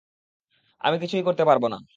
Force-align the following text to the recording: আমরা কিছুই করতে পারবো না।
আমরা 0.81 0.97
কিছুই 0.99 1.23
করতে 1.23 1.43
পারবো 1.45 1.67
না। 1.69 1.77